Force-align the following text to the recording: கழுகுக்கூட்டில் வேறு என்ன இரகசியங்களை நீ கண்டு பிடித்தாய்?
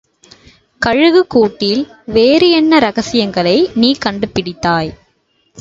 கழுகுக்கூட்டில் 0.81 1.83
வேறு 2.05 2.49
என்ன 2.49 2.77
இரகசியங்களை 2.77 3.57
நீ 3.75 3.95
கண்டு 3.99 4.27
பிடித்தாய்? 4.27 4.91